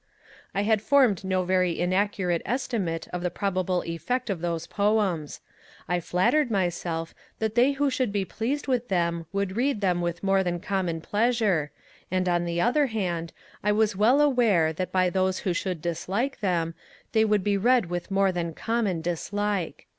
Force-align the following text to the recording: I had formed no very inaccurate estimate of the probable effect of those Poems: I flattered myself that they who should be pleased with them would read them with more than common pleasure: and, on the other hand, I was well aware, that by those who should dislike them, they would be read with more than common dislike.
I 0.55 0.63
had 0.63 0.81
formed 0.81 1.23
no 1.23 1.43
very 1.43 1.79
inaccurate 1.79 2.41
estimate 2.43 3.07
of 3.09 3.21
the 3.21 3.29
probable 3.29 3.83
effect 3.85 4.31
of 4.31 4.41
those 4.41 4.65
Poems: 4.65 5.41
I 5.87 5.99
flattered 5.99 6.49
myself 6.49 7.13
that 7.37 7.53
they 7.53 7.73
who 7.73 7.91
should 7.91 8.11
be 8.11 8.25
pleased 8.25 8.65
with 8.65 8.87
them 8.87 9.27
would 9.31 9.55
read 9.55 9.79
them 9.81 10.01
with 10.01 10.23
more 10.23 10.43
than 10.43 10.59
common 10.59 11.01
pleasure: 11.01 11.69
and, 12.09 12.27
on 12.27 12.45
the 12.45 12.59
other 12.59 12.87
hand, 12.87 13.31
I 13.63 13.73
was 13.73 13.95
well 13.95 14.21
aware, 14.21 14.73
that 14.73 14.91
by 14.91 15.11
those 15.11 15.41
who 15.41 15.53
should 15.53 15.83
dislike 15.83 16.39
them, 16.39 16.73
they 17.11 17.23
would 17.23 17.43
be 17.43 17.55
read 17.55 17.85
with 17.91 18.09
more 18.09 18.31
than 18.31 18.55
common 18.55 19.01
dislike. 19.01 19.85